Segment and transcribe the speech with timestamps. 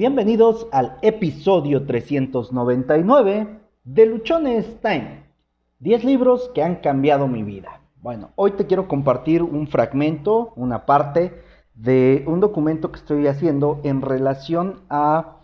[0.00, 5.24] Bienvenidos al episodio 399 de Luchones Time.
[5.80, 7.82] 10 libros que han cambiado mi vida.
[8.00, 11.34] Bueno, hoy te quiero compartir un fragmento, una parte
[11.74, 15.36] de un documento que estoy haciendo en relación a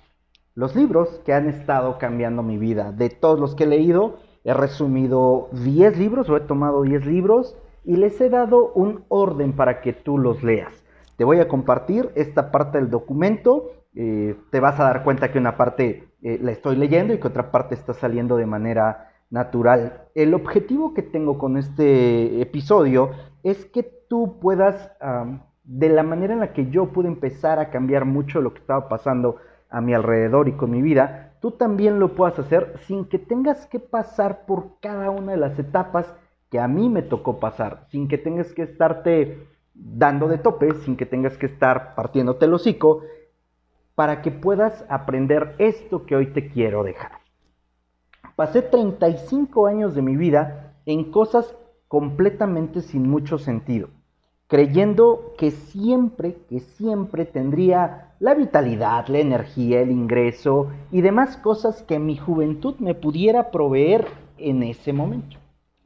[0.55, 2.93] los libros que han estado cambiando mi vida.
[2.93, 7.59] De todos los que he leído, he resumido 10 libros o he tomado 10 libros
[7.84, 10.86] y les he dado un orden para que tú los leas.
[11.16, 13.73] Te voy a compartir esta parte del documento.
[13.96, 17.28] Eh, te vas a dar cuenta que una parte eh, la estoy leyendo y que
[17.28, 20.09] otra parte está saliendo de manera natural.
[20.14, 23.10] El objetivo que tengo con este episodio
[23.42, 24.92] es que tú puedas,
[25.64, 28.88] de la manera en la que yo pude empezar a cambiar mucho lo que estaba
[28.88, 29.38] pasando
[29.70, 33.66] a mi alrededor y con mi vida, tú también lo puedas hacer sin que tengas
[33.66, 36.15] que pasar por cada una de las etapas
[36.51, 40.96] que a mí me tocó pasar, sin que tengas que estarte dando de tope, sin
[40.96, 43.02] que tengas que estar partiéndote el hocico,
[43.96, 47.12] para que puedas aprender esto que hoy te quiero dejar.
[48.37, 51.57] Pasé 35 años de mi vida en cosas
[51.88, 53.88] completamente sin mucho sentido,
[54.46, 61.82] creyendo que siempre, que siempre tendría la vitalidad, la energía, el ingreso y demás cosas
[61.82, 64.06] que mi juventud me pudiera proveer
[64.37, 65.38] en ese momento.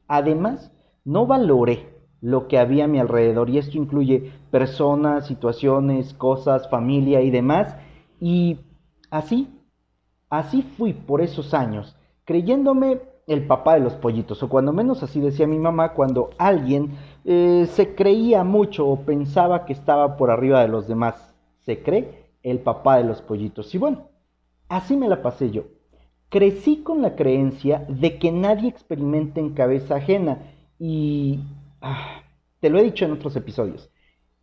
[0.08, 0.72] Además,
[1.04, 1.88] no valoré
[2.20, 7.76] lo que había a mi alrededor y esto incluye personas, situaciones, cosas, familia y demás.
[8.20, 8.58] Y
[9.10, 9.48] así,
[10.28, 15.20] así fui por esos años, creyéndome el papá de los pollitos, o cuando menos así
[15.20, 20.60] decía mi mamá cuando alguien eh, se creía mucho o pensaba que estaba por arriba
[20.60, 21.34] de los demás.
[21.60, 23.74] Se cree el papá de los pollitos.
[23.74, 24.08] Y bueno,
[24.68, 25.64] así me la pasé yo.
[26.28, 30.38] Crecí con la creencia de que nadie experimenta en cabeza ajena
[30.78, 31.40] y
[31.80, 32.22] ah,
[32.60, 33.90] te lo he dicho en otros episodios.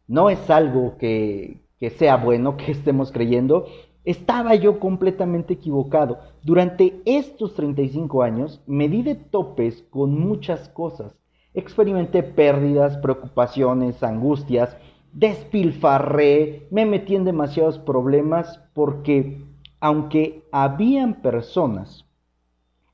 [0.08, 3.66] No es algo que, que sea bueno que estemos creyendo.
[4.03, 6.20] Estaba yo completamente equivocado.
[6.44, 11.16] Durante estos 35 años me di de topes con muchas cosas.
[11.53, 14.77] Experimenté pérdidas, preocupaciones, angustias,
[15.14, 19.42] despilfarré, me metí en demasiados problemas porque
[19.80, 22.05] aunque habían personas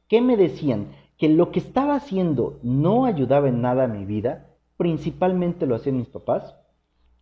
[0.07, 4.47] que me decían que lo que estaba haciendo no ayudaba en nada a mi vida,
[4.77, 6.55] principalmente lo hacían mis papás,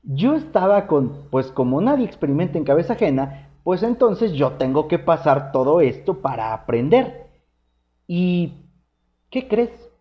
[0.03, 4.99] yo estaba con, pues como nadie experimenta en cabeza ajena, pues entonces yo tengo que
[4.99, 7.27] pasar todo esto para aprender.
[8.07, 8.53] ¿Y
[9.29, 9.91] qué crees?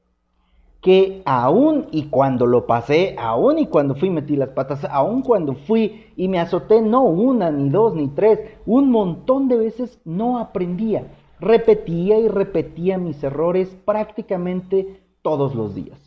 [0.81, 5.55] que aún y cuando lo pasé, aún y cuando fui metí las patas, aún cuando
[5.55, 10.39] fui y me azoté no una, ni dos, ni tres, un montón de veces no
[10.39, 11.05] aprendía.
[11.39, 15.99] Repetía y repetía mis errores prácticamente todos los días.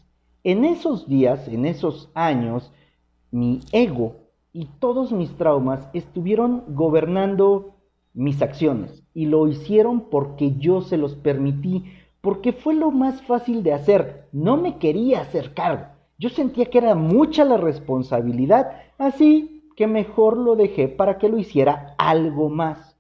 [0.43, 2.71] En esos días, en esos años,
[3.33, 4.17] mi ego
[4.53, 7.73] y todos mis traumas estuvieron gobernando
[8.13, 11.83] mis acciones y lo hicieron porque yo se los permití
[12.21, 14.27] porque fue lo más fácil de hacer.
[14.31, 15.87] No me quería hacer cargo.
[16.19, 21.39] Yo sentía que era mucha la responsabilidad, así que mejor lo dejé para que lo
[21.39, 22.95] hiciera algo más.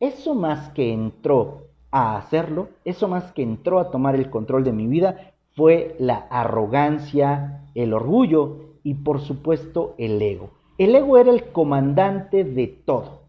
[0.00, 4.72] Eso más que entró a hacerlo, eso más que entró a tomar el control de
[4.72, 10.50] mi vida, fue la arrogancia, el orgullo y por supuesto el ego.
[10.78, 13.22] El ego era el comandante de todo.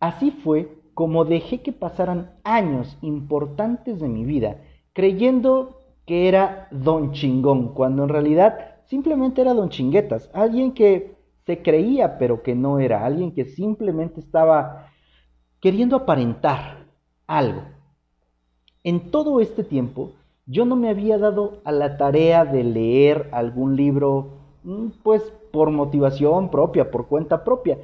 [0.00, 4.58] Así fue como dejé que pasaran años importantes de mi vida
[4.94, 11.62] creyendo que era don chingón, cuando en realidad simplemente era don chinguetas, alguien que se
[11.62, 14.88] creía pero que no era, alguien que simplemente estaba
[15.60, 16.86] queriendo aparentar
[17.26, 17.62] algo.
[18.82, 20.12] En todo este tiempo
[20.46, 24.43] yo no me había dado a la tarea de leer algún libro
[25.02, 27.78] pues por motivación propia, por cuenta propia,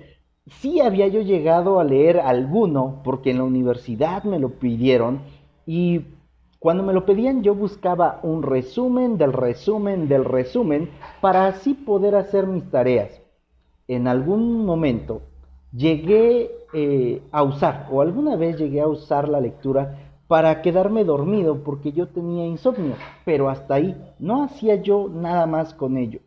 [0.46, 5.20] sí había yo llegado a leer alguno porque en la universidad me lo pidieron
[5.66, 6.04] y
[6.58, 12.14] cuando me lo pedían yo buscaba un resumen del resumen del resumen para así poder
[12.14, 13.20] hacer mis tareas.
[13.88, 15.22] En algún momento
[15.72, 19.98] llegué eh, a usar o alguna vez llegué a usar la lectura
[20.28, 22.94] para quedarme dormido porque yo tenía insomnio,
[23.24, 26.20] pero hasta ahí no hacía yo nada más con ello.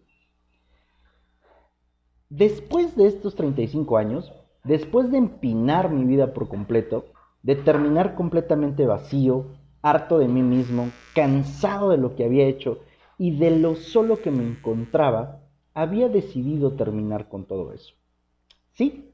[2.36, 4.34] Después de estos 35 años,
[4.64, 7.06] después de empinar mi vida por completo,
[7.44, 9.46] de terminar completamente vacío,
[9.84, 12.80] harto de mí mismo, cansado de lo que había hecho
[13.20, 15.42] y de lo solo que me encontraba,
[15.76, 17.94] había decidido terminar con todo eso.
[18.72, 19.12] Sí,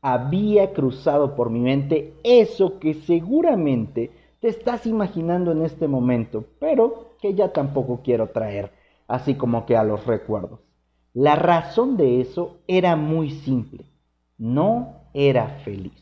[0.00, 7.10] había cruzado por mi mente eso que seguramente te estás imaginando en este momento, pero
[7.20, 8.72] que ya tampoco quiero traer
[9.06, 10.60] así como que a los recuerdos.
[11.14, 13.84] La razón de eso era muy simple.
[14.36, 15.92] No era feliz.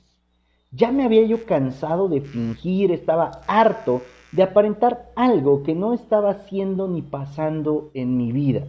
[0.71, 4.01] Ya me había yo cansado de fingir, estaba harto
[4.33, 8.67] de aparentar algo que no estaba haciendo ni pasando en mi vida.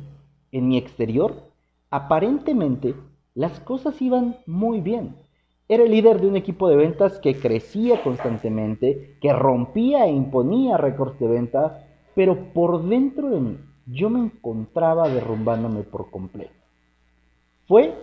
[0.52, 1.34] En mi exterior,
[1.90, 2.94] aparentemente,
[3.36, 5.16] las cosas iban muy bien.
[5.70, 10.76] Era el líder de un equipo de ventas que crecía constantemente, que rompía e imponía
[10.76, 16.54] récords de venta, pero por dentro de mí yo me encontraba derrumbándome por completo.
[17.68, 17.94] Fue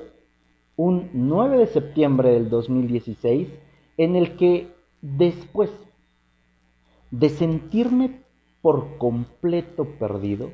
[0.76, 3.48] un 9 de septiembre del 2016
[3.96, 4.72] en el que
[5.02, 5.70] después
[7.10, 8.20] de sentirme
[8.62, 10.50] por completo perdido,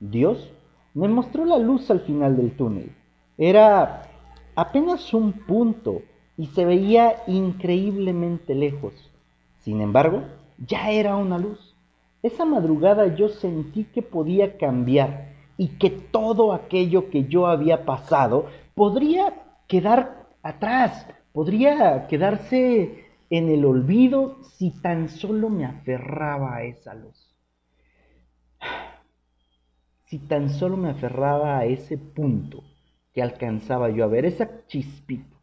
[0.00, 0.50] Dios
[0.94, 2.92] me mostró la luz al final del túnel.
[3.36, 4.10] Era
[4.54, 6.02] apenas un punto
[6.36, 8.92] y se veía increíblemente lejos.
[9.60, 10.22] Sin embargo,
[10.58, 11.73] ya era una luz.
[12.24, 18.46] Esa madrugada yo sentí que podía cambiar y que todo aquello que yo había pasado
[18.74, 19.34] podría
[19.68, 27.36] quedar atrás, podría quedarse en el olvido si tan solo me aferraba a esa luz.
[30.06, 32.62] Si tan solo me aferraba a ese punto
[33.12, 35.36] que alcanzaba yo a ver, esa chispita.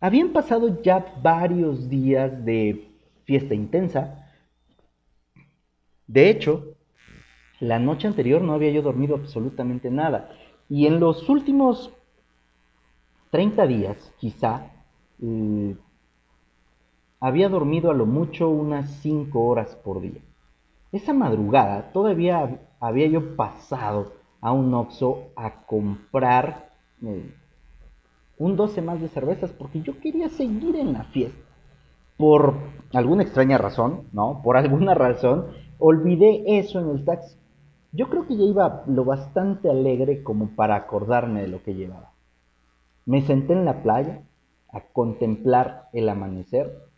[0.00, 2.90] Habían pasado ya varios días de
[3.24, 4.27] fiesta intensa.
[6.08, 6.74] De hecho,
[7.60, 10.30] la noche anterior no había yo dormido absolutamente nada.
[10.68, 11.92] Y en los últimos
[13.30, 14.72] 30 días, quizá,
[15.20, 15.76] eh,
[17.20, 20.20] había dormido a lo mucho unas cinco horas por día.
[20.92, 26.70] Esa madrugada todavía había yo pasado a un Oxxo a comprar
[27.02, 27.34] eh,
[28.38, 31.38] un 12 más de cervezas porque yo quería seguir en la fiesta.
[32.16, 32.54] Por
[32.92, 34.40] alguna extraña razón, ¿no?
[34.42, 35.48] Por alguna razón,
[35.78, 37.36] olvidé eso en el taxi.
[37.92, 42.12] Yo creo que ya iba lo bastante alegre como para acordarme de lo que llevaba.
[43.06, 44.22] Me senté en la playa
[44.70, 46.88] a contemplar el amanecer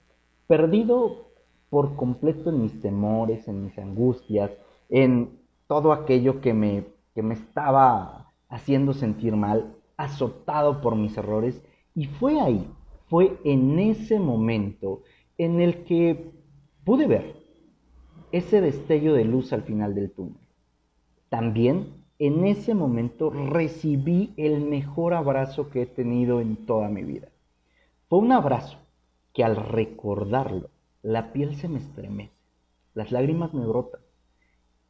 [0.49, 1.29] perdido
[1.69, 4.51] por completo en mis temores, en mis angustias,
[4.89, 5.39] en
[5.69, 11.63] todo aquello que me, que me estaba haciendo sentir mal, azotado por mis errores.
[11.95, 12.69] Y fue ahí,
[13.09, 15.03] fue en ese momento
[15.39, 16.33] en el que
[16.85, 17.40] pude ver
[18.33, 20.41] ese destello de luz al final del túnel.
[21.29, 27.29] También en ese momento recibí el mejor abrazo que he tenido en toda mi vida.
[28.09, 28.79] Fue un abrazo
[29.33, 30.71] que al recordarlo,
[31.03, 32.35] la piel se me estremece,
[32.95, 34.01] las lágrimas me brotan.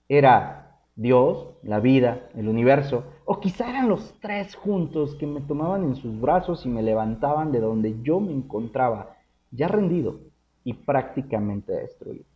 [0.09, 5.85] Era Dios, la vida, el universo, o quizá eran los tres juntos que me tomaban
[5.85, 9.17] en sus brazos y me levantaban de donde yo me encontraba,
[9.51, 10.21] ya rendido
[10.65, 12.30] y prácticamente destruido.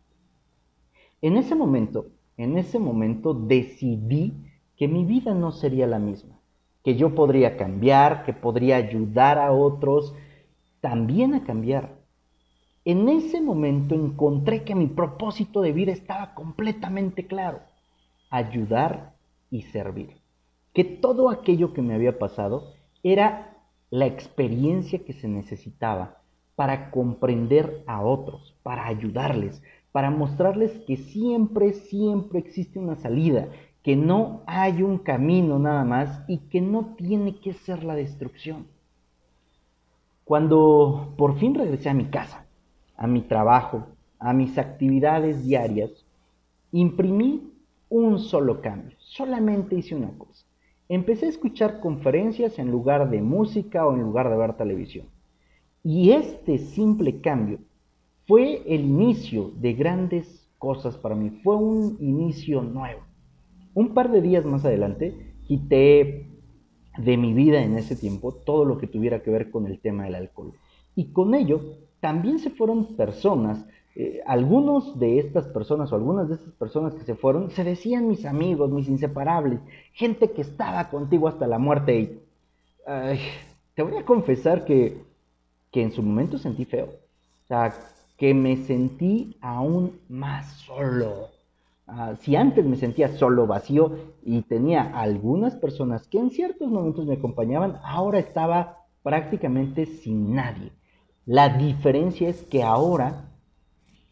[1.25, 2.05] En ese momento,
[2.37, 4.31] en ese momento decidí
[4.77, 6.39] que mi vida no sería la misma,
[6.83, 10.13] que yo podría cambiar, que podría ayudar a otros,
[10.81, 11.95] también a cambiar.
[12.83, 17.61] En ese momento encontré que mi propósito de vida estaba completamente claro,
[18.29, 19.15] ayudar
[19.49, 20.17] y servir.
[20.75, 23.57] Que todo aquello que me había pasado era
[23.89, 26.21] la experiencia que se necesitaba
[26.55, 29.63] para comprender a otros, para ayudarles,
[29.95, 33.47] para mostrarles que siempre, siempre existe una salida,
[33.81, 38.67] que no hay un camino nada más y que no tiene que ser la destrucción.
[40.25, 42.45] Cuando por fin regresé a mi casa,
[42.97, 43.87] a mi trabajo,
[44.19, 46.05] a mis actividades diarias,
[46.73, 47.53] imprimí
[47.87, 48.97] un solo cambio.
[48.99, 50.45] Solamente hice una cosa.
[50.89, 55.07] Empecé a escuchar conferencias en lugar de música o en lugar de ver televisión.
[55.85, 57.59] Y este simple cambio
[58.27, 61.29] fue el inicio de grandes cosas para mí.
[61.43, 63.01] Fue un inicio nuevo.
[63.73, 66.27] Un par de días más adelante quité
[66.97, 70.05] de mi vida en ese tiempo todo lo que tuviera que ver con el tema
[70.05, 70.53] del alcohol.
[70.95, 71.61] Y con ello
[71.99, 73.65] también se fueron personas,
[73.95, 78.07] eh, algunos de estas personas o algunas de estas personas que se fueron, se decían
[78.07, 79.59] mis amigos, mis inseparables,
[79.93, 81.99] gente que estaba contigo hasta la muerte.
[81.99, 82.19] Y
[83.73, 85.01] te voy a confesar que,
[85.71, 86.85] que en su momento sentí feo.
[86.85, 87.73] O sea,
[88.17, 91.29] que me sentí aún más solo.
[91.87, 93.91] Ah, si antes me sentía solo, vacío
[94.23, 100.71] y tenía algunas personas que en ciertos momentos me acompañaban, ahora estaba prácticamente sin nadie.
[101.25, 103.29] La diferencia es que ahora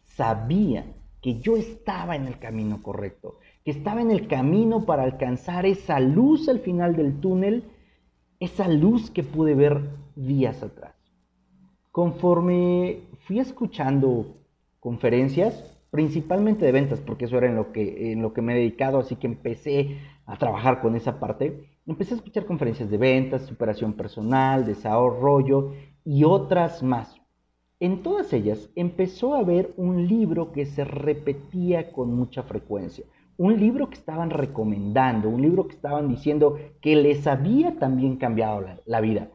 [0.04, 0.84] sabía
[1.20, 5.98] que yo estaba en el camino correcto, que estaba en el camino para alcanzar esa
[5.98, 7.64] luz al final del túnel,
[8.38, 9.80] esa luz que pude ver
[10.14, 10.93] días atrás.
[11.94, 14.34] Conforme fui escuchando
[14.80, 18.56] conferencias, principalmente de ventas, porque eso era en lo que, en lo que me he
[18.56, 21.68] dedicado, así que empecé a trabajar con esa parte.
[21.86, 25.72] Empecé a escuchar conferencias de ventas, superación personal, desarrollo
[26.04, 27.14] y otras más.
[27.78, 33.04] En todas ellas empezó a haber un libro que se repetía con mucha frecuencia,
[33.36, 38.62] un libro que estaban recomendando, un libro que estaban diciendo que les había también cambiado
[38.62, 39.28] la, la vida.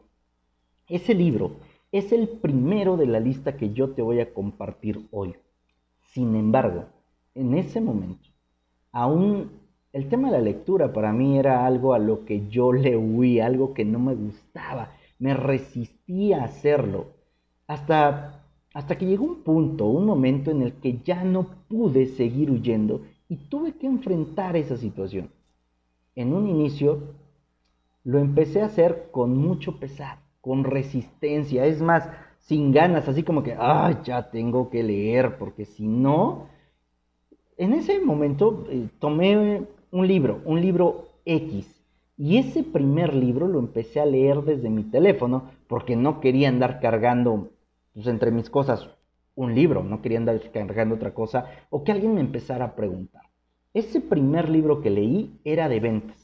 [0.89, 5.35] Ese libro es el primero de la lista que yo te voy a compartir hoy.
[6.13, 6.85] Sin embargo,
[7.33, 8.29] en ese momento,
[8.91, 9.51] aún
[9.91, 13.39] el tema de la lectura para mí era algo a lo que yo le huí,
[13.39, 17.07] algo que no me gustaba, me resistía a hacerlo.
[17.65, 18.43] Hasta,
[18.73, 23.01] hasta que llegó un punto, un momento en el que ya no pude seguir huyendo
[23.27, 25.31] y tuve que enfrentar esa situación.
[26.15, 27.15] En un inicio
[28.03, 33.43] lo empecé a hacer con mucho pesar, con resistencia, es más, sin ganas, así como
[33.43, 36.47] que, ay, ya tengo que leer, porque si no,
[37.57, 41.75] en ese momento eh, tomé un libro, un libro X.
[42.17, 46.79] Y ese primer libro lo empecé a leer desde mi teléfono porque no quería andar
[46.81, 47.49] cargando
[47.93, 48.89] pues, entre mis cosas
[49.35, 53.23] un libro, no quería andar cargando otra cosa o que alguien me empezara a preguntar.
[53.73, 56.17] Ese primer libro que leí era de ventas.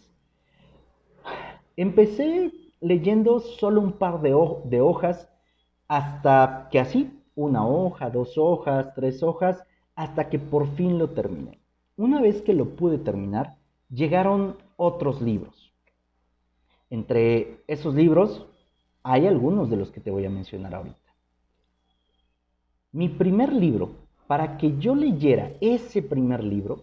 [1.77, 2.51] Empecé
[2.82, 5.27] leyendo solo un par de, hojas
[5.88, 9.63] hasta que así, una hoja, dos hojas, tres hojas,
[9.96, 11.60] hasta que por fin lo terminé.
[11.98, 13.55] Una vez que lo pude terminar,
[13.89, 15.72] llegaron otros libros.
[16.89, 18.46] Entre esos libros
[19.03, 20.98] hay algunos de los que te voy a mencionar ahorita.
[22.91, 23.91] Mi primer libro,
[24.27, 26.82] para que yo leyera ese primer libro,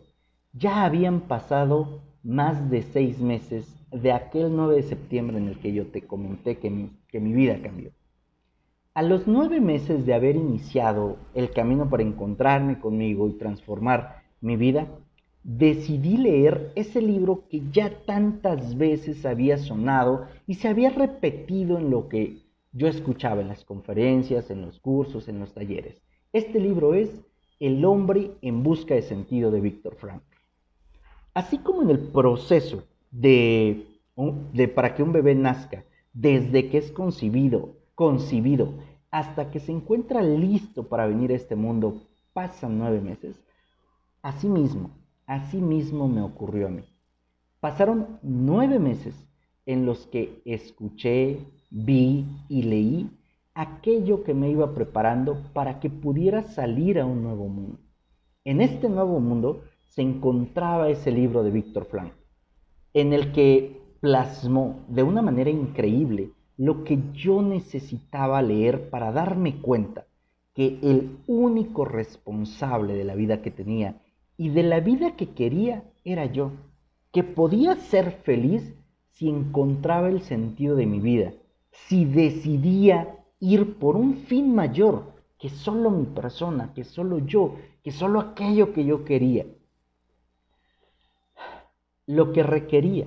[0.53, 5.73] ya habían pasado más de seis meses de aquel 9 de septiembre en el que
[5.73, 7.91] yo te comenté que mi, que mi vida cambió.
[8.95, 14.57] A los nueve meses de haber iniciado el camino para encontrarme conmigo y transformar mi
[14.57, 14.87] vida,
[15.45, 21.91] decidí leer ese libro que ya tantas veces había sonado y se había repetido en
[21.91, 26.01] lo que yo escuchaba en las conferencias, en los cursos, en los talleres.
[26.33, 27.21] Este libro es
[27.61, 30.23] El hombre en busca de sentido de Víctor Frank.
[31.35, 33.87] Así como en el proceso de,
[34.53, 38.75] de para que un bebé nazca, desde que es concebido, concebido
[39.11, 43.41] hasta que se encuentra listo para venir a este mundo, pasan nueve meses.
[44.23, 44.91] Asimismo,
[45.27, 46.85] Así mismo me ocurrió a mí.
[47.61, 49.15] Pasaron nueve meses
[49.67, 51.39] en los que escuché,
[51.71, 53.11] vi y leí
[53.55, 57.79] aquello que me iba preparando para que pudiera salir a un nuevo mundo.
[58.45, 59.63] En este nuevo mundo
[59.95, 62.15] se encontraba ese libro de Víctor Frank,
[62.95, 69.61] en el que plasmó de una manera increíble lo que yo necesitaba leer para darme
[69.61, 70.07] cuenta
[70.55, 74.01] que el único responsable de la vida que tenía
[74.39, 76.53] y de la vida que quería era yo,
[77.13, 78.75] que podía ser feliz
[79.11, 81.35] si encontraba el sentido de mi vida,
[81.71, 87.93] si decidía ir por un fin mayor que solo mi persona, que solo yo, que
[87.93, 89.45] solo aquello que yo quería.
[92.07, 93.07] Lo que requería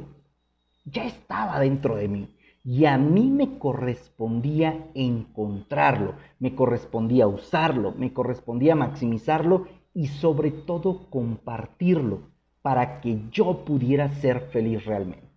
[0.85, 2.29] ya estaba dentro de mí
[2.63, 11.09] y a mí me correspondía encontrarlo, me correspondía usarlo, me correspondía maximizarlo y sobre todo
[11.09, 15.27] compartirlo para que yo pudiera ser feliz realmente.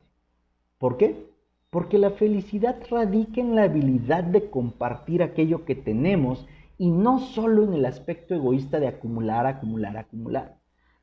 [0.79, 1.29] ¿Por qué?
[1.69, 6.47] Porque la felicidad radica en la habilidad de compartir aquello que tenemos
[6.79, 10.57] y no solo en el aspecto egoísta de acumular, acumular, acumular.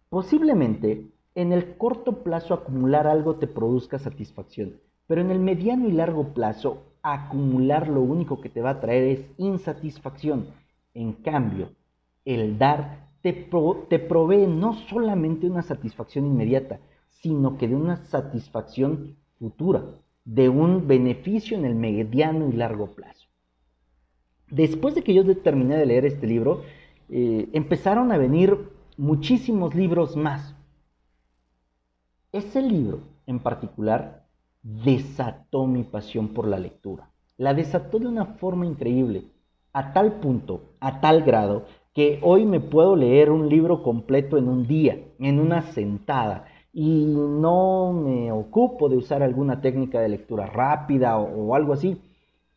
[0.10, 5.92] Posiblemente en el corto plazo acumular algo te produzca satisfacción, pero en el mediano y
[5.92, 10.48] largo plazo acumular lo único que te va a traer es insatisfacción.
[10.94, 11.70] En cambio,
[12.24, 13.34] el dar te,
[14.00, 19.84] provee no solamente una satisfacción inmediata, sino que de una satisfacción futura,
[20.24, 23.27] de un beneficio en el mediano y largo plazo.
[24.50, 26.62] Después de que yo terminé de leer este libro,
[27.10, 30.55] eh, empezaron a venir muchísimos libros más.
[32.36, 34.25] Ese libro en particular
[34.62, 37.10] desató mi pasión por la lectura.
[37.38, 39.24] La desató de una forma increíble,
[39.72, 41.63] a tal punto, a tal grado,
[41.94, 47.06] que hoy me puedo leer un libro completo en un día, en una sentada, y
[47.06, 52.01] no me ocupo de usar alguna técnica de lectura rápida o, algo así.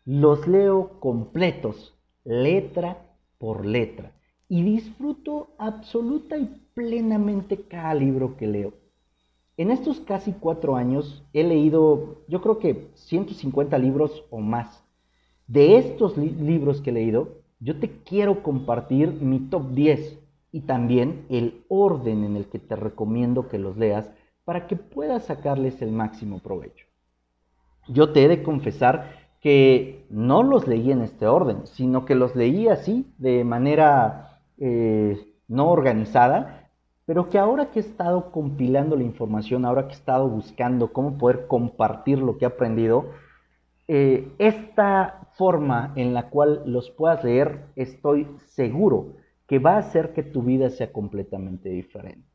[0.04, 1.94] Los leo completos,
[2.24, 2.98] letra
[3.38, 4.10] por letra,
[4.48, 8.87] y disfruto absoluta y plenamente cada libro que leo.
[9.58, 14.84] En estos casi cuatro años he leído, yo creo que 150 libros o más.
[15.48, 20.16] De estos libros que he leído, yo te quiero compartir mi top 10
[20.52, 24.12] y también el orden en el que te recomiendo que los leas
[24.44, 26.86] para que puedas sacarles el máximo provecho.
[27.88, 29.10] Yo te he de confesar
[29.40, 35.18] que no los leí en este orden, sino que los leí así, de manera eh,
[35.48, 36.57] no organizada,
[37.08, 41.16] pero que ahora que he estado compilando la información, ahora que he estado buscando cómo
[41.16, 43.06] poder compartir lo que he aprendido,
[43.88, 49.14] eh, esta forma en la cual los puedas leer, estoy seguro
[49.46, 52.28] que va a hacer que tu vida sea completamente diferente.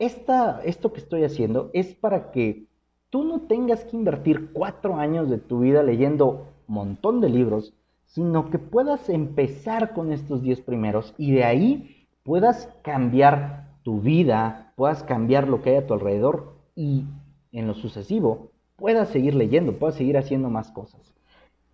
[0.00, 2.66] esto que estoy haciendo es para que
[3.10, 7.72] tú no tengas que invertir cuatro años de tu vida leyendo un montón de libros,
[8.06, 14.74] sino que puedas empezar con estos diez primeros y de ahí puedas cambiar tu vida,
[14.76, 17.06] puedas cambiar lo que hay a tu alrededor y
[17.52, 21.00] en lo sucesivo puedas seguir leyendo, puedas seguir haciendo más cosas.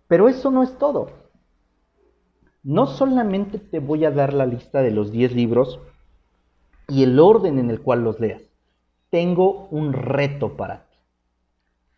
[0.07, 1.09] Pero eso no es todo.
[2.63, 5.81] No solamente te voy a dar la lista de los 10 libros
[6.87, 8.43] y el orden en el cual los leas.
[9.09, 10.97] Tengo un reto para ti.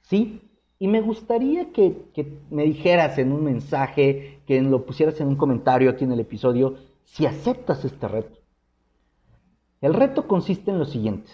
[0.02, 0.42] ¿Sí?
[0.80, 5.36] Y me gustaría que, que, me dijeras en un mensaje, que lo pusieras en un
[5.36, 8.37] comentario aquí en el episodio, si aceptas este reto.
[9.82, 11.30] El reto consiste en lo siguiente.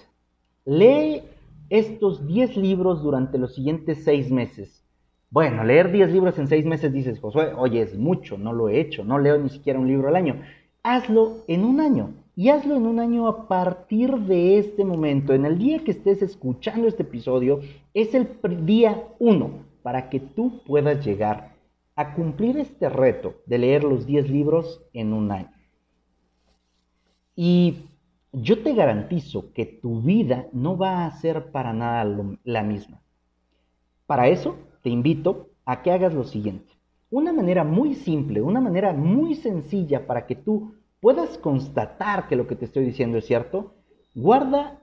[0.65, 1.21] Lee
[1.69, 4.83] estos 10 libros durante los siguientes 6 meses.
[5.29, 8.79] Bueno, leer 10 libros en 6 meses dices, Josué, oye, es mucho, no lo he
[8.79, 10.41] hecho, no leo ni siquiera un libro al año.
[10.83, 15.33] Hazlo en un año y hazlo en un año a partir de este momento.
[15.33, 17.61] En el día que estés escuchando este episodio,
[17.93, 18.27] es el
[18.65, 21.55] día 1 para que tú puedas llegar
[21.95, 25.51] a cumplir este reto de leer los 10 libros en un año.
[27.35, 27.85] Y
[28.33, 32.03] yo te garantizo que tu vida no va a ser para nada
[32.43, 33.01] la misma.
[34.07, 36.73] Para eso, te invito a que hagas lo siguiente.
[37.11, 42.47] Una manera muy simple, una manera muy sencilla para que tú puedas constatar que lo
[42.47, 43.75] que te estoy diciendo es cierto,
[44.15, 44.81] guarda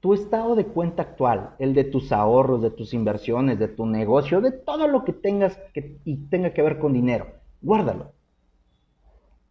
[0.00, 4.40] tu estado de cuenta actual, el de tus ahorros, de tus inversiones, de tu negocio,
[4.40, 5.58] de todo lo que tengas
[6.04, 7.26] y tenga que ver con dinero.
[7.62, 8.12] Guárdalo.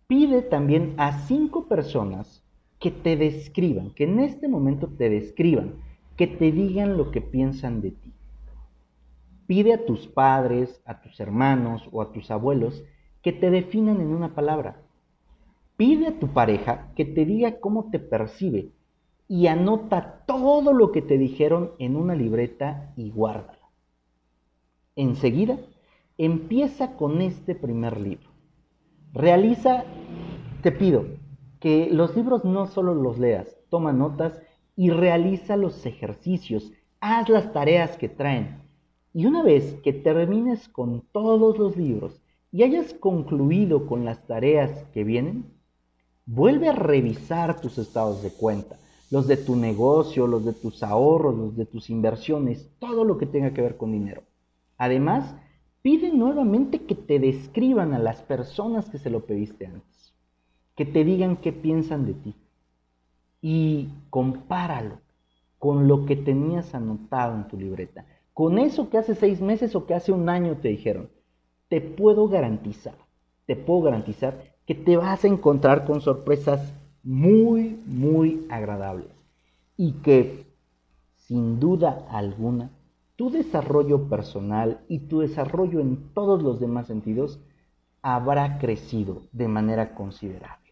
[0.07, 2.43] Pide también a cinco personas
[2.79, 5.75] que te describan, que en este momento te describan,
[6.15, 8.13] que te digan lo que piensan de ti.
[9.47, 12.83] Pide a tus padres, a tus hermanos o a tus abuelos
[13.21, 14.81] que te definan en una palabra.
[15.75, 18.71] Pide a tu pareja que te diga cómo te percibe
[19.27, 23.59] y anota todo lo que te dijeron en una libreta y guárdala.
[24.95, 25.57] Enseguida,
[26.17, 28.29] empieza con este primer libro.
[29.13, 29.85] Realiza,
[30.61, 31.05] te pido,
[31.59, 34.39] que los libros no solo los leas, toma notas
[34.75, 38.61] y realiza los ejercicios, haz las tareas que traen.
[39.13, 44.85] Y una vez que termines con todos los libros y hayas concluido con las tareas
[44.93, 45.45] que vienen,
[46.25, 48.77] vuelve a revisar tus estados de cuenta,
[49.11, 53.25] los de tu negocio, los de tus ahorros, los de tus inversiones, todo lo que
[53.25, 54.23] tenga que ver con dinero.
[54.77, 55.35] Además,
[55.81, 59.98] pide nuevamente que te describan a las personas que se lo pediste antes
[60.79, 62.35] que te digan qué piensan de ti.
[63.41, 64.99] Y compáralo
[65.57, 68.05] con lo que tenías anotado en tu libreta.
[68.33, 71.09] Con eso que hace seis meses o que hace un año te dijeron.
[71.67, 72.95] Te puedo garantizar,
[73.45, 79.11] te puedo garantizar que te vas a encontrar con sorpresas muy, muy agradables.
[79.75, 80.45] Y que,
[81.27, 82.69] sin duda alguna,
[83.17, 87.37] tu desarrollo personal y tu desarrollo en todos los demás sentidos
[88.01, 90.68] habrá crecido de manera considerable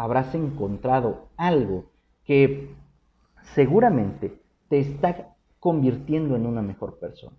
[0.00, 1.90] habrás encontrado algo
[2.24, 2.70] que
[3.54, 7.36] seguramente te está convirtiendo en una mejor persona.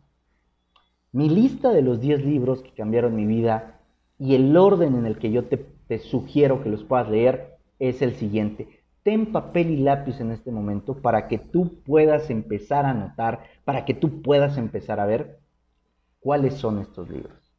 [1.12, 3.80] Mi lista de los 10 libros que cambiaron mi vida
[4.20, 5.66] y el orden en el que yo te,
[5.98, 8.68] sugiero que los puedas leer es el siguiente.
[9.02, 13.86] Ten papel y lápiz en este momento para que tú puedas empezar a notar, para
[13.86, 15.40] que tú puedas empezar a ver
[16.20, 17.52] cuáles son estos libros.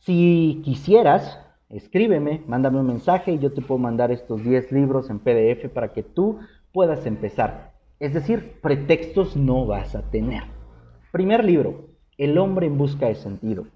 [0.00, 1.40] Si quisieras,
[1.72, 5.92] escríbeme, mándame un mensaje y yo te puedo mandar estos 10 libros en PDF para
[5.92, 6.38] que tú
[6.72, 7.72] puedas empezar.
[7.98, 10.44] Es decir, pretextos no vas a tener.
[11.12, 13.66] Primer libro, El hombre en busca de sentido.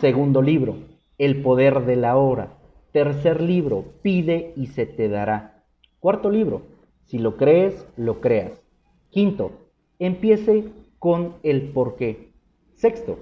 [0.00, 0.76] Segundo libro,
[1.16, 2.58] El poder de la hora.
[2.92, 5.64] Tercer libro, Pide y se te dará.
[6.00, 6.62] Cuarto libro,
[7.04, 8.62] Si lo crees, lo creas.
[9.10, 9.52] Quinto,
[9.98, 10.64] empiece
[10.98, 12.32] con el por qué.
[12.74, 13.18] Sexto,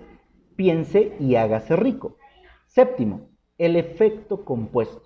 [0.56, 2.16] piense y hágase rico.
[2.66, 5.02] Séptimo, el efecto compuesto.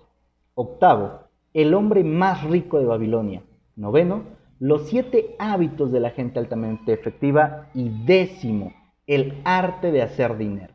[0.55, 1.21] Octavo,
[1.53, 3.43] el hombre más rico de Babilonia.
[3.75, 4.23] Noveno,
[4.59, 7.69] los siete hábitos de la gente altamente efectiva.
[7.73, 8.73] Y décimo,
[9.07, 10.73] el arte de hacer dinero.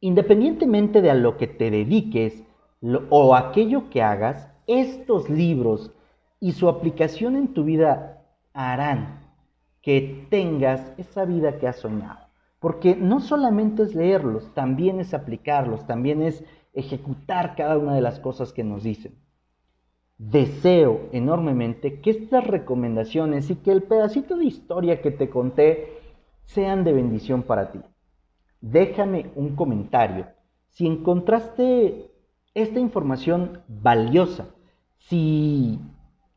[0.00, 2.42] Independientemente de a lo que te dediques
[3.10, 5.92] o aquello que hagas, estos libros
[6.40, 8.22] y su aplicación en tu vida
[8.54, 9.20] harán
[9.82, 12.28] que tengas esa vida que has soñado,
[12.60, 18.20] Porque no solamente es leerlos, también es aplicarlos, también es ejecutar cada una de las
[18.20, 19.16] cosas que nos dicen.
[20.18, 25.98] Deseo enormemente que estas recomendaciones y que el pedacito de historia que te conté
[26.44, 27.80] sean de bendición para ti.
[28.60, 30.26] Déjame un comentario
[30.70, 32.10] si encontraste
[32.54, 34.48] esta información valiosa,
[34.98, 35.78] si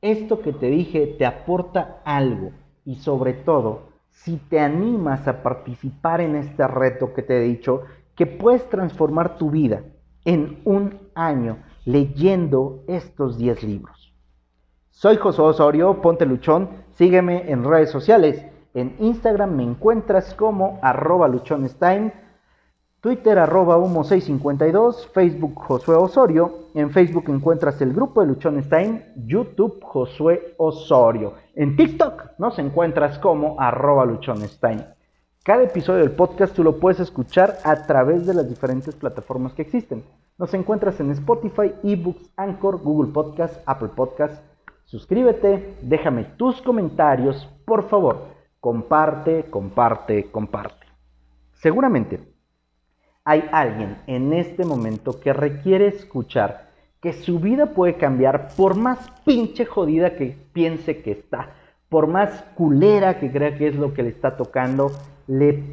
[0.02, 2.52] esto que te dije te aporta algo
[2.86, 7.82] y sobre todo si te animas a participar en este reto que te he dicho,
[8.16, 9.84] que puedes transformar tu vida
[10.24, 14.14] en un año leyendo estos 10 libros.
[14.92, 18.46] Soy José Osorio, ponte luchón, sígueme en redes sociales.
[18.74, 22.14] En Instagram me encuentras como arroba luchonestime
[23.04, 26.70] Twitter arroba humo652, Facebook Josué Osorio.
[26.74, 31.34] En Facebook encuentras el grupo de Luchones Time, YouTube Josué Osorio.
[31.54, 34.58] En TikTok nos encuentras como arroba Luchones.
[35.44, 39.64] Cada episodio del podcast tú lo puedes escuchar a través de las diferentes plataformas que
[39.64, 40.06] existen.
[40.38, 44.42] Nos encuentras en Spotify, eBooks, Anchor, Google Podcast, Apple Podcast.
[44.86, 48.28] Suscríbete, déjame tus comentarios, por favor.
[48.62, 50.88] Comparte, comparte, comparte.
[51.52, 52.33] Seguramente
[53.26, 56.70] hay alguien en este momento que requiere escuchar
[57.02, 61.50] que su vida puede cambiar por más pinche jodida que piense que está,
[61.90, 64.92] por más culera que crea que es lo que le está tocando,
[65.28, 65.64] le,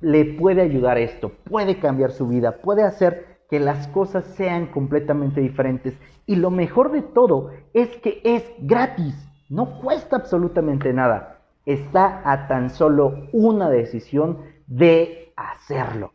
[0.00, 5.40] le puede ayudar esto, puede cambiar su vida, puede hacer que las cosas sean completamente
[5.40, 5.96] diferentes.
[6.26, 9.14] Y lo mejor de todo es que es gratis,
[9.48, 11.38] no cuesta absolutamente nada.
[11.66, 16.12] Está a tan solo una decisión de hacerlo.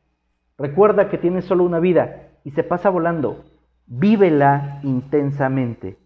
[0.57, 3.43] Recuerda que tienes solo una vida y se pasa volando.
[3.87, 5.97] Vívela intensamente.